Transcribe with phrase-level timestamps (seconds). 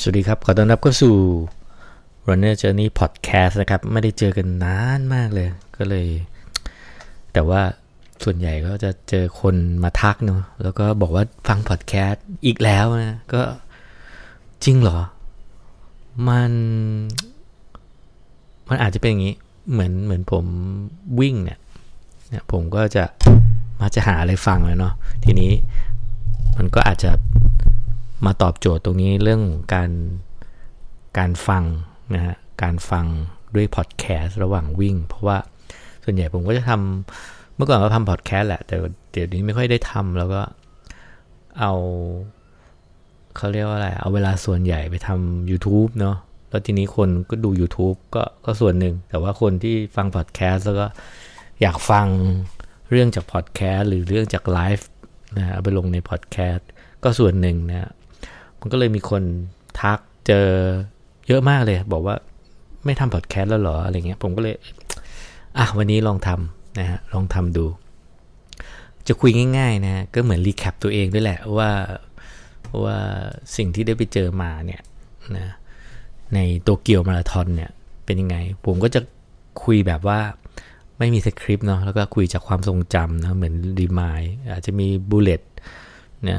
[0.00, 1.14] สวัสดีครับ ขอต้อนรับเข้าสู่
[2.26, 6.06] Runner Journey Podcast นะครับ ไม่ได้เจอกันนานมากเลย ก็เลย
[7.32, 7.60] แต่ว่า
[8.24, 13.42] ส่วนใหญ่ก็จะเจอคนมาทักเนาะแล้วก็บอกว่าฟังพอดแคสต์อีกแล้วนะ ก็
[14.64, 14.98] จริงเหรอ
[16.28, 16.52] มัน
[18.68, 19.34] มันอาจจะเป็นอย่างนี้
[19.72, 20.44] เหมือนเหมือนผม
[21.20, 21.58] วิ่งเนี่ย
[22.28, 23.04] เนี่ย ผมก็จะ
[23.80, 24.94] มาจะหาอะไรฟังเลยเนาะ
[25.24, 25.52] ทีนี้
[26.56, 27.10] มันก็อาจจะ
[28.24, 29.42] มาตอบโจทย์ตรงนี้เรื่อง
[29.74, 29.90] การ
[31.18, 31.64] การฟัง
[32.14, 33.06] นะฮะการฟัง
[33.54, 35.38] ด้วยพอดแคสต์ระหว่างวิ่ง เพราะว่า
[36.04, 38.76] ส่วนใหญ่ผมก็จะทำเมื่อก่อนก็ทำพอดแคสต์แหละ แต่
[39.12, 40.42] เดี๋ยวนี้ไม่ค่อยได้ทำแล้วก็
[41.58, 41.72] เอา
[43.36, 46.16] เขาเรียกว่าอะไร เอาเวลาส่วนใหญ่ไปทำ YouTube เนาะ
[46.50, 50.86] แล้วทีนี้คนก็ดู YouTube ก็ก็ส่วนหนึ่ง แต่ว่าคนที่ฟังพอดแคสต์แล้วก็
[51.62, 52.06] อยากฟัง
[52.90, 54.88] เรื่องจากพอดแคสต์หรือเรื่องจากไลฟ์
[55.36, 56.66] นะเอาไปลงในพอดแคสต์
[57.02, 57.90] ก็ส่วนหนึ่งนะ
[58.60, 59.22] มันก็เลยมีคน
[59.80, 60.48] ทักเจอ
[61.28, 62.16] เยอะมากเลย บอกว่า
[62.84, 64.56] ไม่ทำพอดแคสต์แล้วหรออะไรเงี้ยผมก็เลย
[65.58, 67.66] อะวันนี้ลองทำนะฮะลองทำดู
[69.06, 71.70] จะคุยง่าย ๆ นะก็เหมือน recap ตัวเองด้วยแหละว่า
[72.84, 72.98] ว่า
[73.56, 74.82] สิ่งที่ได้ไปเจอมาเนี่ย
[75.36, 75.46] นะ
[76.34, 77.70] ในโตเกียวมาราธอนเนี่ย
[78.04, 79.00] เป็นยังไง ผมก็จะ
[79.64, 80.20] คุยแบบว่า
[80.98, 85.42] ไม่มีสคริปต์เนาะแล้วก็คุยจากความทรงจำนะเหมือนรีมายอาจจะมีบูเลต
[86.28, 86.38] นะ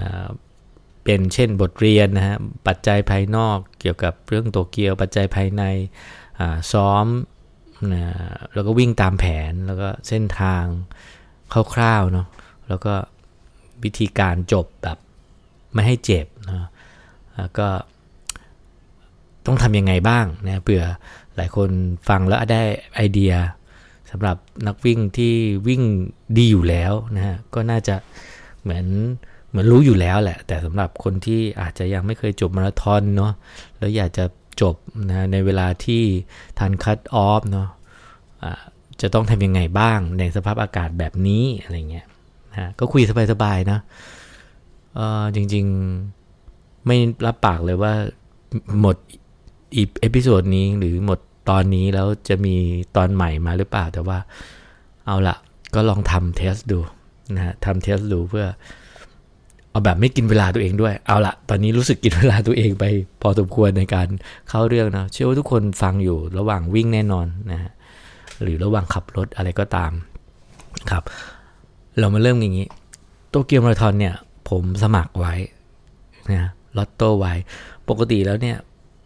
[1.12, 5.64] เป็นเช่นบทเรียนนะฮะปัจจัยภายนอกเกี่ยวกับเรื่องโตเกียว ปัจจัยภายใน
[6.72, 7.06] ซ้อม
[7.94, 8.04] นะ
[8.54, 10.64] แล้วก็วิ่งตามแผนแล้วก็เส้นทาง
[11.74, 12.28] คร่าวๆเนาะ
[12.68, 12.94] แล้วก็
[13.84, 14.98] วิธีการจบแบบ
[15.74, 16.68] ไม่ให้เจ็บนะ
[17.38, 17.68] แล้วก็
[19.46, 20.86] ต้องทำยังไงบ้างนะเผื่อ
[21.36, 21.70] หลายคน
[22.10, 22.62] ฟังแล้วได้
[22.96, 23.34] ไอเดีย
[24.12, 24.38] สำหรับ
[24.68, 25.34] นักวิ่งที่
[25.68, 25.82] วิ่ง
[26.38, 27.96] ดีอยู่แล้วนะฮะก็น่าจะ
[28.62, 28.86] เหมือน
[29.50, 33.34] เหมือนรู้อยู่แล้วแหละ แต่สำหรับคนที่อาจจะยังไม่เคยจบมาราธอนเนาะ
[33.78, 34.26] แล้วอยากจะ
[34.62, 34.76] จบ
[35.10, 36.04] นะในเวลาที่
[36.60, 38.52] ทันคัตออฟเนาะะ
[39.02, 42.06] จะต้องทำยังไงบ้างในสภาพอากาศแบบนี้อะไรเงี้ย
[42.54, 43.02] นะก็คุย
[43.32, 43.80] สบายๆนะ
[44.96, 47.94] เออจริงๆไม่รับปากเลยว่า
[48.80, 48.96] หมด
[49.76, 52.56] อี episode นี้หรือหมดตอนนี้แล้วจะมี
[52.96, 54.18] ตอนใหม่มาหรือเปล่าแต่ว่า
[55.06, 55.36] เอาละ
[55.76, 56.80] ก็ลองทำ test ดู
[57.36, 58.46] นะฮะทำ test ดูเพื่อ
[59.80, 62.86] เอาแบบไม่กินเวลาตัวเองด้วย เอาละตอนนี้รู้สึกกินเวลาตัวเองไป
[63.22, 64.08] พอสมควรในการ
[64.50, 67.72] เข้าเรื่องนะเชื่อว่าทุกคนฟังอยู่ระหว่างวิ่งแน่นอนนะฮะ
[68.42, 69.92] หรือระหว่างขับรถอะไรก็ตาม
[70.92, 71.04] ครับ
[72.00, 72.68] เรามาเริ่มอย่างนี้
[73.30, 74.16] โตเกียวมาราธอนเนี่ย
[74.50, 75.34] ผมสมัครไว้
[76.34, 77.34] นะลอตโต้ไว้
[77.90, 78.58] ปกติแล้วเนี่ย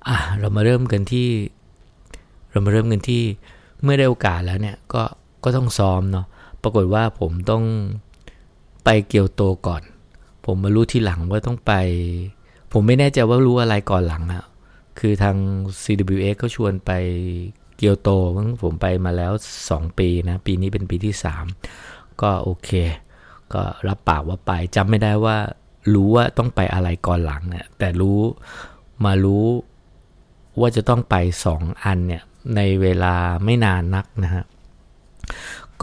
[0.07, 1.29] อะเรามาเริ่มกันที่
[2.51, 3.23] เรามาเริ่มกันที่
[3.83, 5.03] เมื่อได้โอกาสแล้วเนี่ยก็
[5.43, 6.25] ก็ต้องซ้อมเนาะ
[6.61, 7.63] ปรากฏว่าผมต้อง
[8.83, 9.81] ไปเกียวโตก่อน
[10.45, 11.73] ผมมารู้ทีหลังว่าต้องไป
[12.71, 14.45] ผมไม่แน่ใจว่ารู้อะไรก่อนหลังนะ
[14.99, 15.37] คือทาง
[15.83, 16.91] CWX ก็ชวนไป
[17.77, 18.09] เกียวโต
[18.63, 19.31] ผมไปมาแล้ว
[19.65, 21.15] 2 ปีนะ ปีนี้เป็นปีที่
[21.67, 22.69] 3 ก็โอเค
[23.53, 25.37] ก็รับปากว่าไปจำไม่ได้ว่า
[25.93, 28.19] รู้ว่าต้องไปอะไรก่อนหลังเนี่ยแต่รู้
[29.05, 29.45] มารู้
[30.59, 31.15] ว่าจะต้องไป
[31.49, 32.23] 2 อันเนี่ย
[32.55, 33.15] ในเวลา
[33.45, 34.43] ไม่นานนักนะฮะ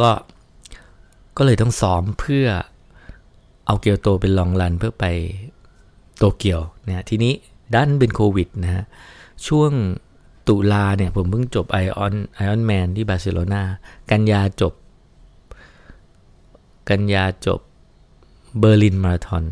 [0.01, 0.11] ก็
[1.37, 2.47] ก็เลยต้องซ้อมเพื่อ
[3.67, 5.07] เอาเกียวโตเป็น long run เพื่อไป
[6.19, 7.33] โตเกียวเนี่ยทีนี้
[7.75, 8.85] ดันเป็นโควิดนะฮะ
[9.47, 9.71] ช่วง
[10.49, 13.63] ตุลาเนี่ยผมเพิ่งจบ Iron Ironman ที่บาร์เซโลนา
[14.11, 14.75] กันยาจบ
[16.89, 17.61] กันยาจบ
[18.59, 19.45] เบอร์ลินมาราธอน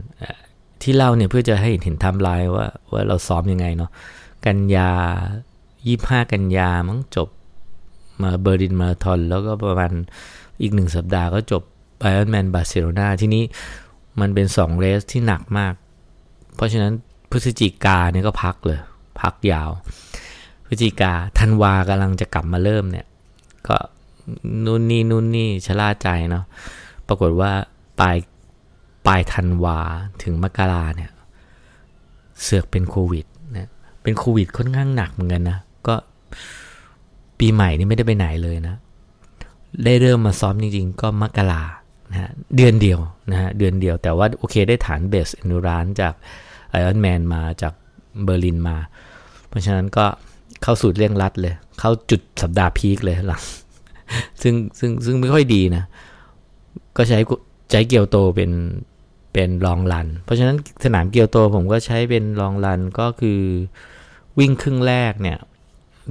[0.83, 3.91] ที่เล่าเนี่ยเพื่อจะให้เห็นไทม์ไลน์ว่าว่าเราซ้อมยังไงเนาะ
[4.47, 4.91] กันยา
[5.87, 7.29] ยี่ห้ากันยามั้งจบ
[8.23, 9.93] มาเบอร์ลินมาราธอน แล้วก็ประมาณ
[10.61, 11.63] อีกหนึ่งสัปดาห์ก็จบ
[11.99, 13.45] ไอออนแมนบาร์เซโลนาที่นี้
[14.21, 15.75] มันเป็นสอง race ที่หนักมาก
[16.55, 16.93] เพราะฉะนั้น
[17.31, 18.79] พฤศจิกาเนี่ยก็พักเลย
[19.21, 19.71] พักยาว
[20.67, 23.07] พฤศจิกาธันวากำลังจะกลับมาเริ่มเนี่ย
[23.69, 23.77] ก็
[24.65, 26.45] นู่นนี่นู่นนี่ชะล่าใจเนาะ
[27.07, 27.53] ปรากฏว่า
[28.01, 28.17] ปลาย
[29.07, 29.79] ปลายธันวา
[30.23, 31.11] ถึงมกราเนี่ย
[32.43, 33.27] เสือกเป็นโควิด
[33.57, 33.71] นะ
[34.03, 35.95] เป็นโควิดค่อนข้างหนักเหมือนกันนะ ก็
[37.39, 38.77] ปีใหม่นี่ไม่ได้ไปไหนเลยนะ
[39.85, 41.63] ได้เริ่มมาซ้อมจริง ๆ ก็มกรา
[42.11, 42.99] นะฮะเดือนเดียว
[43.31, 46.15] นะฮะเดือนเดียวแต่ว่าโอเคได้ฐานเบสอนูรานจาก
[46.71, 47.73] ไอออนแมนมาจาก
[48.25, 48.77] เบอร์ลินมา
[49.49, 50.07] เพราะฉะนั้นก็
[50.63, 53.43] เข้าสูตรเร่งรัดเลย เข้าจุดสัปดาห์พีคเลยหลัง
[54.43, 55.85] ซึ่งซึ่งซึ่งไม่ค่อยดีนะ
[56.97, 57.19] ก็ใช้
[57.71, 58.51] ใช้เกียวโตเป็น
[59.33, 63.41] เป็นลองรัน เพราะฉะนั้นสนามเกียวโตผมก็ใช้เป็นลองรันก็คือ
[64.39, 65.39] วิ่งครึ่งแรกเนี่ย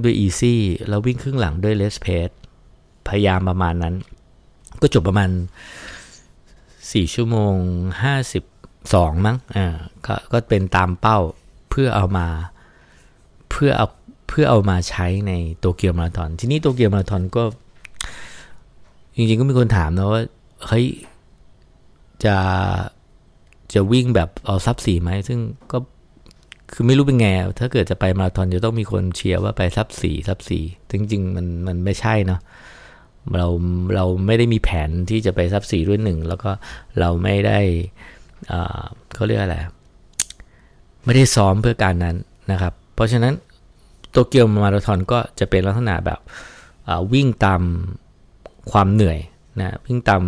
[0.04, 2.30] ด้วยอีซี่แล้ววิ่งครึ่งหลังด้วยเลสเพส
[3.08, 3.94] พยายามประมาณนั้น
[4.80, 5.30] ก็จบประมาณ
[6.20, 7.54] 4 ชั่วโมง
[8.34, 9.66] 52 มั้งอ่า
[10.06, 11.18] ก็ก็เป็นตามเป้า
[11.70, 12.26] เพื่อเอามา
[13.50, 13.86] เพื่อเอา
[14.28, 17.44] เพื่อเอามาใช้ในโตเกียวมาราธอน ทีนี้โตเกียวมาราธอนก็
[19.16, 20.22] จริงๆก็มีคนถามนะว่า
[20.66, 20.86] เฮ้ย
[22.24, 22.36] จะ
[23.74, 25.38] จะวิ่งแบบเอา sub สี่ไหม ซึ่ง
[25.72, 25.78] ก็
[26.72, 27.26] คือไม่รู้เป็นไง
[27.58, 32.40] ถ้าเกิดจะไปมาราธอนจะต้องมีคนเชียร์ว่าไป sub สี่ sub สี่จริงๆมันมันไม่ใช่เนาะ
[33.36, 33.46] เรา
[33.94, 36.50] เราไม่ได้มีแผนที่จะไป sub สี่ด้วยหนึ่งแล้วก็
[37.00, 37.58] เราไม่ได้
[39.14, 39.56] เขาเรียกอะไร
[41.04, 42.16] ไม่ได้ซ้อมเพื่อการนั้น
[42.52, 43.34] นะครับ เพราะฉะนั้น
[44.10, 46.20] โตเกียวมาราธอนก็จะเป็นลักษณะแบบ
[47.12, 47.62] วิ่งตาม
[48.72, 49.18] ความเหนื่อย
[49.58, 50.22] นะวิ่งตาม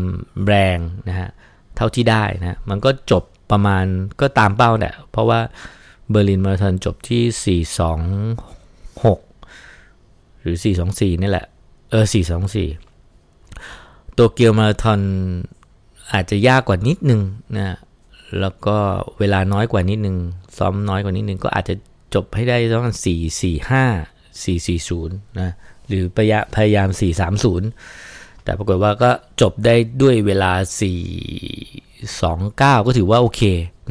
[0.47, 0.79] แรง
[1.09, 1.29] นะฮะ
[1.77, 3.85] เท่าที่ได้นะมันก็จบประมาณ
[4.21, 5.41] ก็ตามเป้าแหละเพราะว่า
[6.13, 10.57] เบอร์ลินมาราธอนจบที่ 426 หรือ
[10.89, 11.47] 424 นี่แหละ
[11.91, 12.05] เออ
[12.91, 15.01] 424 โตเกียวมาราธอน
[16.13, 17.23] อาจจะยากกว่านิดนึง
[17.57, 17.77] นะ
[18.41, 18.77] แล้วก็
[19.19, 20.17] เวลาน้อยกว่านิดนึง
[20.59, 21.75] ซ้อมน้อยกว่านิดนึง ก็อาจจะ
[22.15, 23.07] จบให้ได้ประมาณ445
[24.45, 25.51] 440 นะ
[25.89, 26.19] หรือพ
[26.65, 26.89] ยายาม
[27.67, 29.11] 430 แต่ปรากฏว่าก็
[29.41, 30.53] จบได้ด้วยเวลา
[32.15, 33.41] 429 ก็ถือว่าโอเค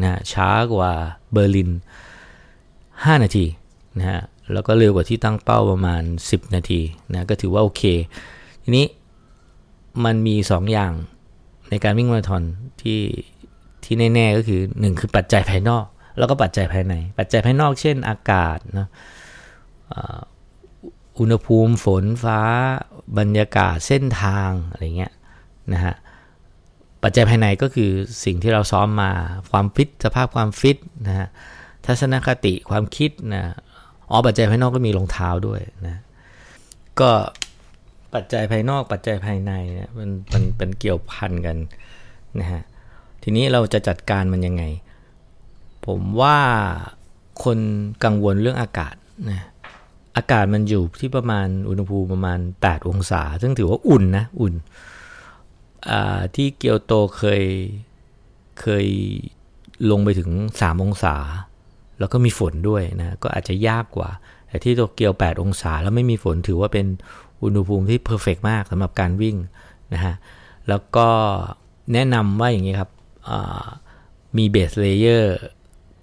[0.04, 0.92] นะช้ากว่า
[1.32, 1.72] เบอร์ลิน
[3.04, 3.46] 5 นาที
[4.00, 4.22] นะฮะ
[4.54, 6.82] แล้วก็เร็วกว่าที่ตั้งเป้าประมาณ 10 นาที
[7.12, 7.84] นะก็ถือว่าโอเค
[8.64, 8.86] ทีนี้
[10.06, 10.94] มันมี 2 อย่าง
[11.70, 12.44] ในการวิ่งมาราธอน
[12.82, 13.00] ที่
[13.84, 15.86] ที่แน่ๆก็คือ 1 คือปัจจัยภายนอก
[16.18, 18.88] แล้วก็ปัจจัยภายใน ปัจจัยภายนอกเช่นอากาศนะ
[21.20, 22.40] อุณหภูมิฝนฟ้า
[23.18, 25.14] บรรยากาศเส้นทางอะไรเงี้ย
[25.74, 25.96] นะฮะ
[27.04, 27.92] ปัจจัยภายในก็คือ
[28.26, 29.12] สิ่งที่เราซ้อมมา
[29.52, 30.78] ความฟิตสภาพความฟิต
[31.08, 31.28] นะฮะ
[31.86, 33.44] ทัศนคติความคิดนะ
[34.10, 35.98] อ๋อปัจจัยภายนอกก็มีรองเท้าด้วยนะ
[37.00, 37.12] ก็
[38.14, 41.58] ปัจจัยภายนอกปัจจัยภายในเนี่ยมันมันเป็นเกี่ยวพันกัน
[42.40, 42.62] นะฮะ
[43.24, 44.64] ทีนี้เราจะจัดการมันยังไง
[45.86, 46.38] ผมว่า
[47.44, 47.60] คน
[48.04, 48.96] กังวลเรื่องอากาศ
[49.30, 49.42] นะ
[50.18, 54.54] อากาศมันอยู่ที่ประมาณอุณหภูมิประมาณ 8 องศา ซึ่งถือว่าอุ่นนะ อุ่น
[56.36, 57.44] ที่เกียวโตเคย
[58.62, 58.86] เคย
[59.92, 61.16] ลงไปถึง 3 องศา
[62.02, 64.10] แล้วก็มีฝนด้วยนะก็อาจจะยากกว่า
[64.48, 66.88] แต่ที่โตเกียว 8 องศาแล้วไม่มีฝนถือว่าเป็น
[67.44, 69.38] อุณหภูมิที่ perfect มากสำหรับการวิ่ง
[69.94, 70.14] นะฮะ
[70.70, 71.08] แล้วก็
[71.94, 72.90] แนะนำว่าอย่างนี้ครับ
[74.38, 75.36] มี base layer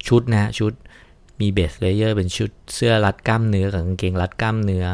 [0.06, 0.72] ชุดนะชุด
[1.40, 4.86] มี base layer เป็นชุดเสื้อรัดกล้ามเนื้อกับกางเกงรัดกล้ามเนื้อ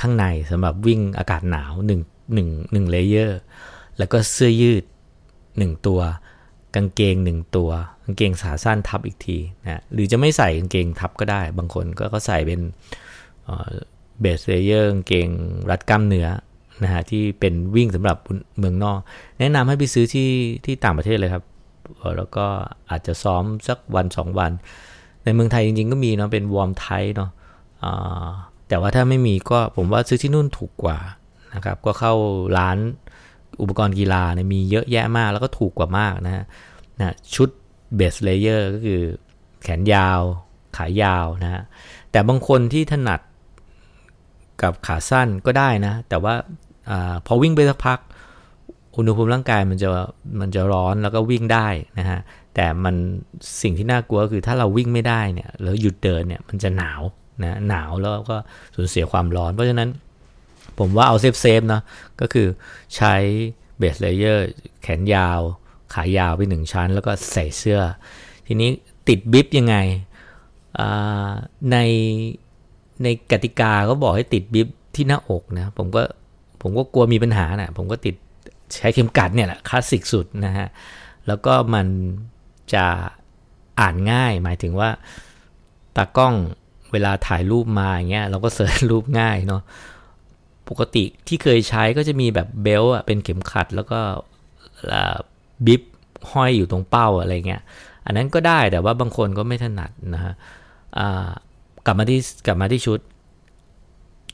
[0.00, 1.90] ข้างในสำหรับวิ่งอากาศหนาว1
[2.36, 3.38] 1 1 layer
[3.98, 4.84] แล้วก็เสื้อยืด
[5.32, 6.00] 1 ตัว
[6.74, 7.70] กางเกง1ตัว
[8.04, 12.60] กางเกงขาสั้นทับอีกทีนะหรือจะไม่ใส่กางเกงทับก็ได้ บางคนก็ก็ใส่เป็น
[14.20, 15.28] base layer กางเกง
[15.70, 16.28] รัดกล้ามเนื้อ
[16.82, 18.16] นะฮะที่เป็นวิ่งสำหรับ
[18.58, 18.98] เมืองนอก
[19.38, 20.30] แนะนำให้ไปซื้อที่
[20.64, 21.44] ที่ต่างประเทศเลยครับ
[22.16, 22.46] แล้วก็
[22.90, 24.52] อาจจะซ้อมสักวัน 2 วัน
[25.24, 27.30] ในเมืองไทยจริงๆ ก็มีเนาะเป็น warm tight เนาะ
[28.68, 30.98] แต่ว่าถ้าไม่มีก็ผมว่าซื้อที่นู่นถูกกว่า
[31.54, 32.14] นะครับก็เข้า
[32.58, 32.78] ร้าน
[33.60, 36.44] อุปกรณ์กีฬาเนี่ยมีเยอะแยะมากแล้วก็ถูกกว่ามากนะฮะ
[36.98, 37.48] นะชุด
[37.96, 39.00] base layer ก็คือ
[39.62, 40.20] แขนยาว
[40.76, 41.62] ขายาวนะฮะ
[42.10, 43.20] แต่บางคนที่ถนัด
[44.62, 46.34] กับขาสั้นก็ได้นะ แต่ว่า
[46.90, 46.92] อ
[47.26, 47.98] พอวิ่งไปสักพัก
[48.96, 49.88] อุณหภูมิร่างกายมันจะ
[50.40, 52.20] มันจะร้อนแล้วก็วิ่งได้นะฮะ
[52.54, 52.94] แต่มัน
[53.62, 57.02] สิ่งที่น่ากลัวคือถ้าเราวิ่งไม่ได้เนี่ยแล้วหยุดเดินเนี่ยมันจะหนาว
[57.42, 58.36] นะหนาวแล้วก็
[58.74, 59.88] สูญเสียความร้อน เพราะฉะนั้น
[60.78, 61.80] ผมว่าเอา safe safe นะ
[62.20, 62.48] ก็คือ
[62.96, 63.14] ใช้
[63.78, 64.46] base layer
[64.82, 65.40] แขนยาว
[65.94, 67.80] ขายาวไปหนึ่งชั้น แล้วก็ใส่เสื้อ
[68.46, 68.70] ทีนี้
[69.08, 69.76] ติดบิฟยังไง
[71.70, 71.76] ใน
[73.02, 76.02] ในกติกาก็บอกให้ติดบิฟที่หน้าอกนะผมก็
[76.62, 78.14] ผมก็กลัวมีปัญหานะผมก็ติด
[78.78, 80.68] ใช้เข็มกัดเนี่ยแหละคลาสสิกสุดนะฮะ
[81.26, 81.86] แล้วก็มัน
[82.74, 82.86] จะ
[83.80, 84.90] อ่านง่าย หมายถึงว่า
[85.96, 86.34] ตากล้อง
[86.92, 89.62] เวลาถ่ายรูปมาอย่างเงี้ยเราก็เสิร์ชรูปง่ายเนาะ
[90.68, 94.00] ปกติที่เคยใช้ก็จะมีแบบเบลอะเป็นเข็มขัดแล้วก็
[95.66, 95.82] บิบ
[96.30, 97.62] ห้อยอยู่ตรงเป้าอะไรเงี้ย
[98.06, 100.34] อันนั้นก็ได้แต่ว่าบางคนก็ไม่ถนัดนะฮะ
[101.86, 103.00] กลับมาที่กลับมาที่ชุด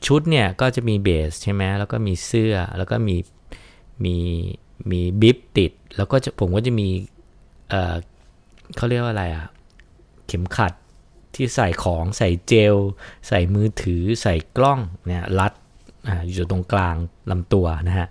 [0.07, 3.15] ชุดเนี่ยก็จะมีเบสใช่ไหมแล้วก็มีเสื้อแล้วก็มี
[4.03, 4.15] มี
[4.91, 6.87] มีบิบติด แล้วก็ผมก็จะมี
[7.69, 7.95] เออ
[8.75, 9.47] เขาเรียกว่าอะไรอะ
[10.27, 10.73] เข็มขัด
[11.35, 12.75] ที่ใส่ของใส่เจล
[13.27, 15.53] ใส่มือถือใส่กล้องเนี่ยรัด
[16.33, 16.95] อยู่ตรงกลาง
[17.31, 18.07] ลำตัวนะฮะ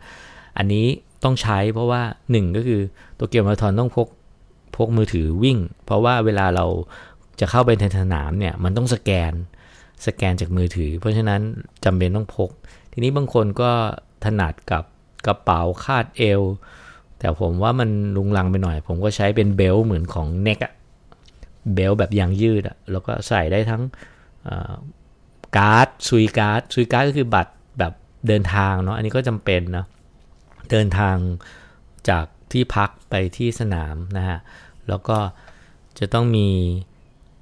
[0.59, 0.87] อันนี้
[1.25, 2.81] ต้องใช้เพราะว่า 1 ก็คือ
[3.19, 4.09] ตัวเกียวมาราธอนต้องพก
[4.77, 6.67] พกมือถือวิ่ง เพราะว่าเวลาเรา
[7.41, 9.33] จะเข้าไปในสนามเนี่ยมันต้องสแกน
[10.07, 11.41] สแกนจากมือถือ เพราะฉะนั้น
[11.85, 12.51] จำเป็นต้องพก
[12.93, 13.71] ทีนี้บางคนก็
[14.25, 14.85] ถนัดกับ
[15.27, 16.43] กระเป๋าคาดเอว
[17.19, 20.73] แต่ผมว่ามันลุงลังไปหน่อย ผมก็ใช้เป็นเบลเหมือนของเน็กอะ
[21.75, 23.83] belt แบบยางยืดอะแล้วก็ใส่ได้ทั้ง
[25.57, 27.53] การ์ด Suica Suica ก็คือบัตร
[28.26, 29.87] เดินทางเนาะอันนี้ก็จำเป็นนะ
[30.71, 31.17] เดินทาง
[32.09, 34.38] จากที่พักไปที่สนามนะฮะ
[34.88, 35.19] แล้วก็
[35.99, 36.49] จะต้องมี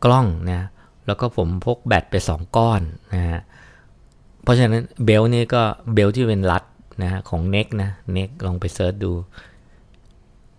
[0.05, 0.69] กล้องนะ
[1.07, 2.81] แล้วก็ผมพกแบตไป 2 ก้อน
[3.15, 3.41] นะฮะ
[4.43, 5.63] เพราะฉะนั้น belt นี่ก็
[5.95, 6.65] belt ที่เป็นรัด
[7.03, 9.13] นะฮะของ Naked นะ Naked ลองไป search ดู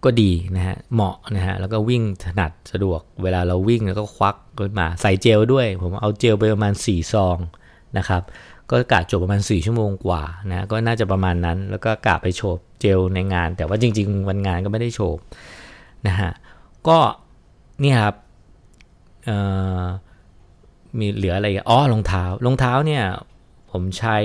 [0.04, 7.38] ก็ดีนะฮะเหมาะนะฮะแล้วก็วิ่งถนัดสะดวก เวลาเราวิ่งแล้วก็ควักขึ้นมาใส่เจลด้วย ผมเอาเจลไปประมาณ 4 ซอง
[7.98, 8.22] นะครับ
[8.72, 15.18] ก็กะจบประมาณ 4 ชั่วโมงกว่านะก็น่าจะประมาณนั้น แล้วก็กะไปโฉบเจลในงาน แต่ว่าจริง ๆ วันงานก็ไม่ได้โฉบ
[16.08, 16.32] นะฮะ
[16.88, 16.98] ก็
[17.84, 18.16] นี่ครับ
[21.00, 23.04] มีเหลืออะไรอ๋อรองเท้ารองเท้าเนี่ย
[23.72, 24.18] ผมใช้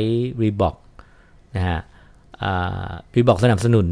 [0.43, 0.77] รีบอก
[1.57, 1.81] นะฮะ
[3.15, 3.87] Reebok สนับสนุน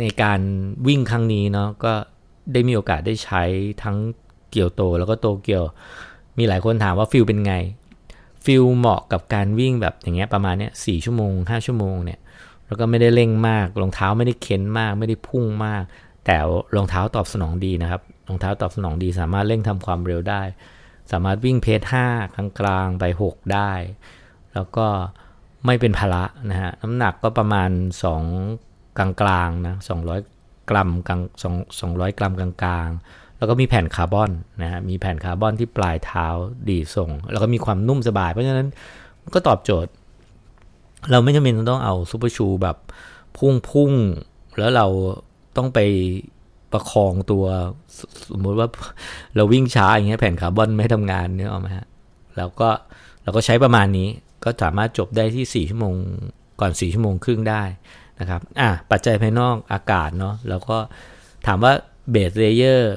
[0.00, 0.40] ในการ
[0.86, 1.92] วิ่งครั้งนี้เนาะก็
[2.52, 3.42] ได้มีโอกาสได้ใช้
[3.82, 3.96] ทั้ง
[4.50, 5.64] เกียวโตแล้วก็โตเกียว
[6.38, 7.54] มีหลายคนถามว่า feel เป็นไง
[8.44, 12.20] feel เหมาะกับการวิ่งแบบอย่างเงี้ยประมาณเนี้ยสี่ชั่วโมงห้าชั่วโมงเนี่ย
[12.66, 15.82] แล้วก็ไม่ได้เร่งมากรองเท้าไม่ได้เค้นมาก ไม่ได้พุ่งมาก
[16.26, 16.36] แต่
[16.76, 20.42] รองเท้าตอบสนองดีนะครับรองเท้าตอบสนองดี สามารถเร่งทำความเร็วได้
[21.12, 23.72] สามารถวิ่ง pace ห้ากลางกลางไปหกได้
[24.54, 24.86] แล้วก็
[25.66, 27.70] ไม่เป็นภาระนะฮะน้ำหนักก็ประมาณ
[28.34, 29.76] 2กลางกลางนะ
[30.22, 31.20] 200กรัมกลาง
[31.80, 32.88] 2 200กรัมกลางกลาง
[33.40, 34.30] แล้วก็มีแผ่นคาร์บอน
[34.62, 36.26] นะฮะมีแผ่นคาร์บอนที่ปลายเท้า
[36.68, 38.68] ดีดส่ง แล้วก็มีความนุ่มสบาย เพราะฉะนั้น
[39.34, 39.90] ก็ตอบโจทย์
[41.10, 42.76] เราไม่จำเป็นต้องเอา super shoe แบบ
[43.38, 43.92] พุ่งพุ่ง
[44.58, 44.86] แล้วเรา
[45.56, 45.78] ต้องไป
[46.72, 47.44] ประคองตัว
[48.30, 48.68] สมมติว่า
[49.36, 51.86] เราวิ่งช้าอย่างเงี้ยแผ่นคาร์บอนไม่ทำงานเนี่ยเอาไหมฮะ
[52.36, 52.68] แล้วก็
[53.22, 54.08] เราก็ใช้ประมาณนี้
[54.44, 55.94] ก็สามารถจบได้ที่ 4 ชั่วโมง
[56.60, 57.62] ก่อน 4 ชั่วโมงครึ่งได้
[58.20, 60.76] นะครับอะปัจจัยภายนอกอากาศเนาะแล้วก็
[61.46, 61.72] ถามว่า
[62.10, 62.94] base layer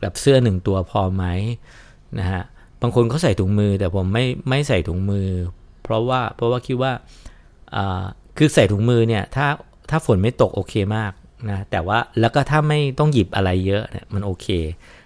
[0.00, 1.24] แบบเสื้อหนึ่งตัวพอไหม
[2.18, 2.42] นะฮะ
[2.82, 5.28] บางคนเขาใส่ถุงมือแต่ผมไม่ไม่ใส่ถุงมือ
[5.82, 6.92] เพราะว่าเพราะว่าคิดว่า
[8.38, 9.46] คือใส่ถุงมือเนี่ยถ้า
[9.90, 11.12] ถ้าฝนไม่ตกโอเคมาก
[11.50, 14.46] นะแต่ว่าแล้วก็ถ้าไม่ต้องหยิบอะไรเยอะเนี่ยมันโอเค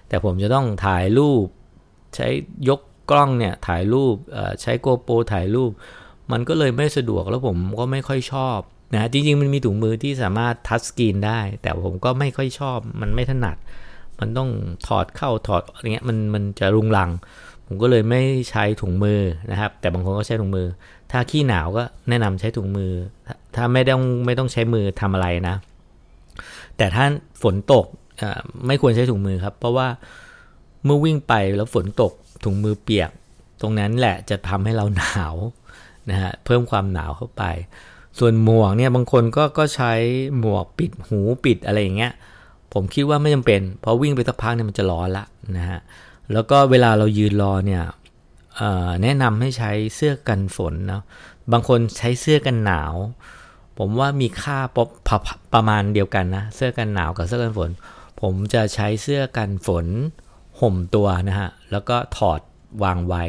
[0.08, 1.44] แต่ผมจะต้องถ่ายรูป
[2.14, 2.26] ใช้
[2.68, 4.14] ยกกล้องเนี่ยถ่ายรูป
[4.62, 5.70] ใช้โกโปรถ่ายรูป
[6.32, 8.58] มันก็เลยไม่สะดวกแล้วผมก็ไม่ค่อยชอบ
[8.94, 13.56] นะจริงๆมันมีถุงมือที่สามารถทัชสกรีนได้ แต่ผมก็ไม่ค่อยชอบมันไม่ถนัด
[14.20, 14.50] มันต้อง
[14.86, 17.10] ถอดเข้าถอดอะไรเงี้ยมันมันจะรุงรัง
[17.66, 20.66] ผมก็เลยไม่ใช้ถุงมือนะครับ แต่บางคนก็ใช้ถุงมือ
[21.10, 22.92] ถ้าขี้หนาวก็แนะนำใช้ถุงมือ
[23.54, 25.54] ถ้าไม่ต้องไม่ต้องใช้มือทำอะไรนะ
[26.76, 27.04] แต่ถ้า
[27.42, 27.86] ฝนตก
[28.66, 29.88] ไม่ควรใช้ถุงมือครับ เพราะว่า
[30.84, 32.12] เมื่อวิ่งไปแล้วฝนตก
[32.44, 33.10] ถุงมือเปียก
[33.60, 35.34] ตรงนั้นแหละจะทำให้เราหนาว
[36.10, 37.44] นะฮะเพิ่มความหนาวเข้าไป
[38.18, 39.92] ส่วนหมวกเนี่ยบางคนก็ก็ใช้
[40.38, 42.12] หมวกปิดหูปิดอะไรอย่างเงี้ย
[42.74, 45.24] ผมคิดว่าไม่จำเป็นเพราะวิ่งไปสักพักเนี่ยมันจะร้อนละ
[45.56, 45.80] นะฮะ
[46.32, 47.82] แล้วก็เวลาเรายืนรอเนี่ย
[49.02, 51.02] แนะนำให้ใช้เสื้อกันฝนนะ
[51.52, 52.94] บางคนใช้เสื้อกันหนาว
[53.78, 54.78] ผมว่ามีค่าป
[55.54, 57.70] ประมาณเดียวกันนะเสื้อกันหนาวกับเสื้อกันฝน
[58.20, 59.86] ผมจะใช้เสื้อกันฝน
[60.60, 62.40] ห่มตัวนะฮะแล้วก็ถอด
[62.82, 63.24] วางไว้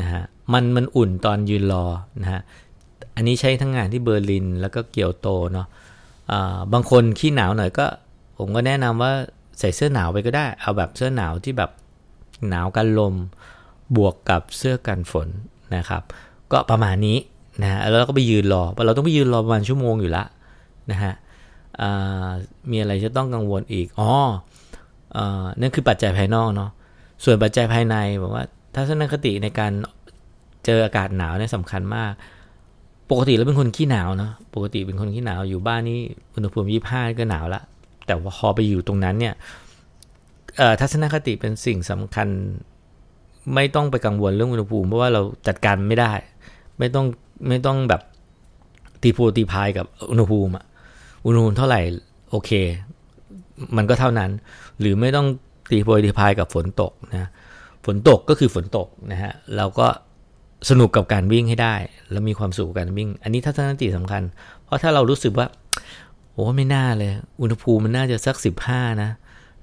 [0.00, 0.22] นะฮะ
[0.52, 1.86] มันมันอุ่นตอนยืนรอ
[2.22, 2.40] นะฮะ
[3.16, 7.86] อันนี้ใช้ทั้งงานที่เบอร์ลินแล้วก็เกียวโตเนาะะบางคนขี้หนาวหน่อยก็
[8.38, 9.12] ผมก็แนะนำว่า
[9.58, 11.70] ใส่เสื้อหนาวไปก็ได้ เอาแบบเสื้อหนาวที่แบบ
[12.48, 13.14] หนาวกันลม
[13.96, 15.28] บวกกับเสื้อกันฝน
[15.76, 16.02] นะครับ
[16.52, 17.18] ก็ประมาณนี้
[17.62, 20.24] นะฮะแล้วเราก็ไปยืนรอ เราต้องไปยืนรอประมาณชั่วโมงอยู่ละ
[20.90, 21.12] นะฮะ
[22.70, 24.10] มีอะไรจะต้องกังวลอีก อ๋อ
[25.16, 25.18] อ
[25.60, 26.70] นั่นคือปัจจัยภายนอกเนาะ
[27.24, 29.72] ส่วนปัจจัยภายในบอกว่าทัศนคติในการ
[30.64, 32.12] เจออากาศหนาวเนี่ยสำคัญมาก
[33.10, 35.98] ปกติแล้วเป็นคนขี้หนาวเนาะ ปกติเป็นคนขี้หนาวอยู่บ้านนี่
[36.34, 37.62] อุณหภูมิยี่ห้าก็หนาวละ
[38.08, 39.34] แต่ว่าพอไปอยู่ตรงนั้นเนี่ย
[40.80, 42.28] ทัศนคติเป็นสิ่งสำคัญ
[43.54, 46.12] ไม่ต้องไปกังวลเรื่องอุณหภูมิเพราะว่าเราจัดการไม่ได้
[46.78, 47.06] ไม่ต้อง
[47.48, 48.02] ไม่ต้องแบบ
[49.02, 50.52] ตีโพตีพายกับอุณหภูมิ
[51.26, 51.80] อุณหภูมิเท่าไหร่
[52.30, 52.50] โอเค
[53.76, 54.30] มันก็เท่านั้น
[54.80, 55.26] หรือไม่ต้อง
[55.70, 57.28] ตีโพตีพายกับฝนตกนะ
[57.84, 59.86] ฝนตกก็คือฝนตกนะฮะเราก็
[60.70, 61.74] สนุกกับการวิ่งให้ได้
[62.10, 64.22] แล้วมีความสุขกับการวิ่ง อันนี้ทัศนคติสำคัญ
[64.64, 65.46] เพราะถ้าเรารู้สึกว่า
[66.38, 69.10] โอ้ไม่น่าเลย อุณหภูมิมันน่าจะสักสิบห้านะ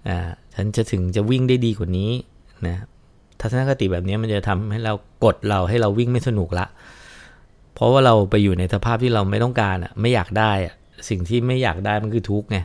[0.08, 0.18] อ่า
[0.56, 2.12] ฉันจะถึงจะวิ่งได้ดีกว่านี้
[2.68, 2.76] นะ
[3.40, 6.66] ทัศนคติแบบนี้มันจะทำให้เรากดเราให้เราวิ่งไม่สนุกละ
[7.74, 10.74] เพราะว่าเราไปอยู่ในสภาพที่เราไม่ต้องการอะไม่อยากได้อะ
[11.10, 12.58] สิ่งที่ไม่อยากได้มันคือทุกข์ไง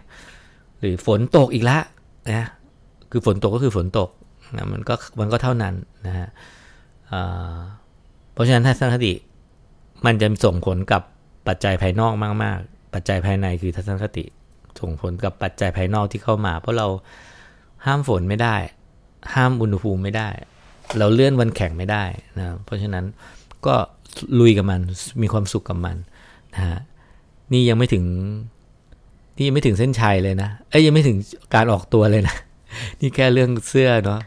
[0.81, 1.79] หรือฝนตกอีกละ
[2.31, 2.47] นะ
[3.11, 4.11] คือฝนตกก็คือฝนตก
[4.57, 5.75] นะมันก็มันก็เท่านั้น
[6.07, 6.29] นะฮะ
[8.33, 9.13] เพราะฉะนั้นทัศนคติ
[10.07, 11.03] มันจะส่งผลกับ
[11.47, 12.13] ปัจจัยภายนอก
[12.45, 14.25] มาก ๆ ปัจจัยภายในคือทัศนคติ
[14.81, 16.87] ส่งผลกับปัจจัยภายนอกที่เข้ามา เพราะเรา
[17.87, 18.57] ห้ามฝนไม่ได้
[19.35, 20.29] ห้ามอุณหภูมิไม่ได้
[20.99, 22.05] เราเลื่อนวันแข่งไม่ได้
[22.39, 23.05] นะเพราะฉะนั้น
[23.67, 23.75] ก็
[24.41, 24.81] ลุยกับมัน
[25.23, 25.97] มีความสุขกับมัน
[26.55, 26.79] นะฮะ
[27.53, 28.05] นี่ยังไม่ถึง
[29.37, 31.17] นี่ยังไม่ถึงเส้นชัยเลยนะเอ้ยยังไม่ถึง
[31.55, 32.37] การออกตัวเลยนะ
[33.01, 34.21] นี่แค่เรื่องเสื้อเนาะ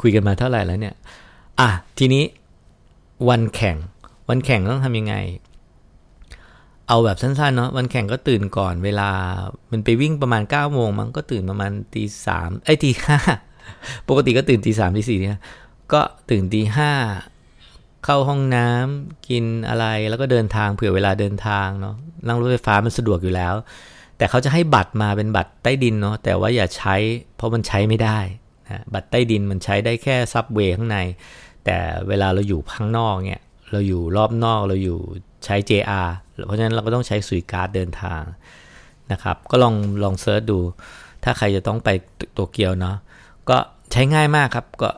[0.00, 0.94] คุยกันมาเท่าไหร่แล้วเนี่ย
[1.60, 2.24] อะทีนี้
[3.28, 3.76] วันแข่ง
[4.28, 5.14] วันแข่งต้องทำยังไง
[6.90, 9.10] เอาแบบสั้นๆเนาะวันแข่งก็ตื่นก่อนเวลา
[9.70, 13.18] มันไปวิ่งประมาณ9ก้าโมงมันก็ตื่นประมาณตีสามไอ้ตีห้า
[14.08, 15.38] ปกติก็ตื่นตีสามตีสี่เนี่ย
[15.92, 16.92] ก็ตื่นตีห้า
[18.04, 21.94] เข้าห้องน้ำกินอะไรแล้วก็เดินทางเผื่อเวลาเดินทางเนาะ
[22.26, 23.54] นั่งรถไฟฟ้ามันสะดวกอยู่แล้ว
[24.16, 26.96] แต่เขาจะให้บัตรมาเป็นบัตรใต้ดินเนาะแต่ว่าอย่าใช้
[27.36, 28.18] เพราะมันใช้ไม่ได้
[28.68, 30.98] นะบัตรใต้ดินมันใช้ได้แค่ subway ข้างใน
[31.64, 31.76] แต่
[32.08, 34.98] เวลาเราอยู่ข้างนอกเนี่ย เราอยู่รอบนอกเราอยู่
[35.44, 36.08] ใช้ JR
[36.46, 38.22] เพราะฉะนั้นเราก็ต้องใช้ Suica เดินทาง
[39.12, 40.58] นะครับ ก็ลองลอง search ดู
[41.24, 41.88] ถ้าใครจะต้องไป
[42.32, 42.96] โตเกียวเนาะ
[43.48, 43.56] ก็
[43.92, 44.90] ใช้ง่ายมากครับ ก็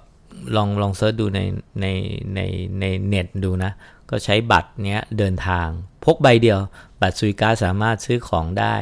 [0.56, 1.40] ลองลอง search ดูใน
[1.80, 1.86] ใน
[2.34, 2.40] ใน
[2.80, 3.72] ในเน็ตดูนะ
[4.10, 5.66] ก็ใช้บัตรเนี้ยเดินทาง
[6.04, 6.58] พกใบเดียว
[7.00, 8.76] บัตร Suica สามารถซื้อของได้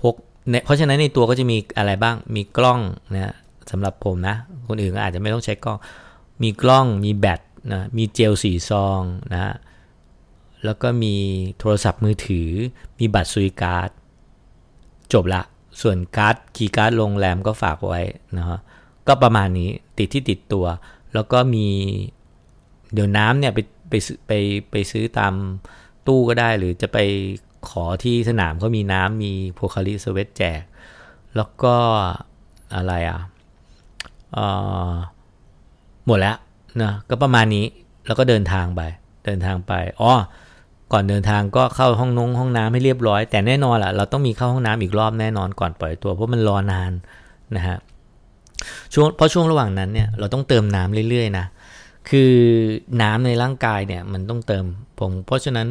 [0.00, 0.14] พก
[0.64, 2.80] เพราะฉะนั้นในตัวก็จะมีอะไรบ้างมีกล้อง
[3.14, 3.34] นะ
[3.70, 4.36] สำหรับผมนะ
[4.68, 5.78] คนอื่นอาจจะไม่ต้องใช้กล้อง
[6.42, 7.40] มีกล้องมีแบต
[7.72, 9.00] นะมีเจลสี่ซอง
[9.32, 9.54] นะ
[10.64, 11.14] แล้วก็มี
[11.58, 12.48] โทรศัพท์มือถือ
[12.98, 13.90] มีบัตร Suica
[15.12, 15.42] จบละ
[15.80, 18.00] ส่วนการ์ดคีย์การ์ดโรงแรมก็ฝากไว้
[18.38, 18.58] นะฮะ
[19.06, 20.66] ก็ประมาณนี้ติดที่ติดตัว
[21.14, 21.66] แล้วก็มี
[22.92, 23.94] เดี๋ยวน้ำเนี่ยไปไป
[24.26, 24.32] ไป
[24.70, 25.34] ไปซื้อตาม
[26.06, 26.98] ตู้ก็ได้หรือจะไป
[27.68, 30.62] ขอที่สนามเขามีน้ำมีโพคาริสเวตแจก
[31.36, 31.74] แล้วก็
[32.74, 33.18] อะไรอะ
[36.06, 36.36] หมดแล้ว
[36.82, 37.64] นะก็ประมาณนี้
[38.06, 38.82] แล้วก็เดินทางไป
[39.24, 40.12] เดินทางไปอ๋อ
[40.92, 46.92] ก่อนเดินทางก็เข้าห้องนงห้องน้ำให้เรียบร้อย แต่แน่นอนแหละเราต้องมีเข้าห้องน้ำอีกรอบแน่นอนก่อนปล่อยตัวเพราะมันรอนาน
[47.56, 47.76] นะฮะ
[48.94, 51.46] ช่วงเพราะช่วงระหว่างนั้นเนี่ยเราต้องเติมน้ำเรื่อยๆนะ
[52.10, 52.32] คือ
[53.02, 54.64] น้ำในร่างกายเนี่ยมันต้องเติม
[54.98, 55.68] ผมเพราะฉะนั้น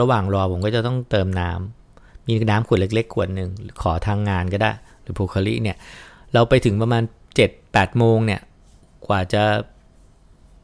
[0.00, 3.50] ระหว่างรอผมก็จะต้องเติมน้ำมีน้ำขวดเล็ก ๆ ขวดหนึ่ง
[3.82, 4.70] ขอทางงานก็ได้
[5.02, 5.76] หรือโพคาลิเนี่ย
[6.32, 7.02] เราไปถึงประมาณ
[7.38, 8.40] 7 8โมงเนี่ย
[9.06, 9.42] กว่าจะ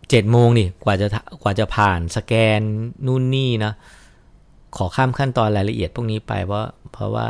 [0.09, 1.07] 7โมงนี่กว่าจะ
[1.43, 2.61] กว่าจะผ่านสแกน
[3.07, 3.73] นู่นนี่นะ
[4.77, 7.27] ขอข้ามขั้นตอนรายละเอียดพวกนี้ไปเพราะเพราะว่า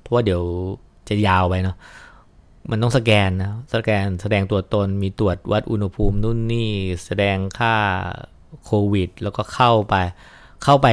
[0.00, 0.42] เพราะว่าเดี๋ยว
[1.08, 1.76] จะยาวไปเนาะ
[2.70, 6.70] มันต้องสแกนนะสแกนแสดงตัวตนมีตรวจวัดอุณหภูมินู่นนี่
[7.04, 7.74] แสดงค่า
[8.64, 9.94] โควิด แล้วก็เข้าไป
[10.64, 10.88] เข้าไป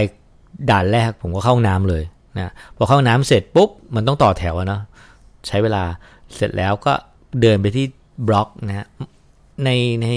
[0.70, 2.04] ด่านแรกผมก็เข้าน้ำเลย
[2.38, 4.82] นะพอเข้าน้ำเสร็จปุ๊บ มันต้องต่อแถวนะ
[5.48, 5.84] ใช้เวลา
[6.36, 6.94] เสร็จแล้วก็
[7.42, 7.86] เดินไปที่
[8.28, 8.88] บล็อกนะ
[9.64, 9.70] ใน
[10.02, 10.08] ใน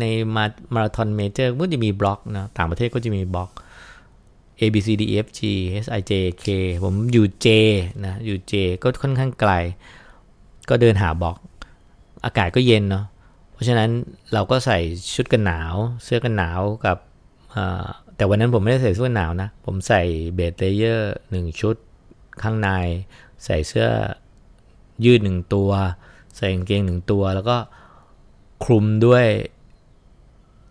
[0.00, 0.04] ใน
[0.36, 0.44] มา
[0.74, 3.50] มาราธอน major ก็จะมีบล็อกนะต่างประเทศก็จะมีบล็อก
[4.60, 5.40] A B C D E F G
[5.84, 6.12] H I J
[6.44, 6.46] K
[6.84, 7.46] ผมอยู่ J
[8.04, 9.52] นะอยู่ J ก็ค่อนข้างไกล
[10.68, 11.36] ก็เดินหาบล็อก
[12.24, 13.04] อากาศก็เย็นเนาะ
[13.52, 13.90] เพราะฉะนั้น
[14.32, 14.78] เราก็ใส่
[15.14, 16.96] ชุดกันหนาว เสื้อกันหนาวกับ
[18.16, 20.02] แต่วันนั้นผมไม่ได้ใส่เสื้อกันหนาวนะ ผมใส่
[20.34, 21.76] เบสเลเยอร์หนึ่งชุด
[22.42, 22.68] ข้างใน
[23.44, 23.86] ใส่เสื้อ
[25.04, 25.70] ยืดหนึ่งตัว
[26.36, 27.56] ใส่กางเกงหนึ่งตัวแล้วก็
[28.64, 29.24] คลุมด้วย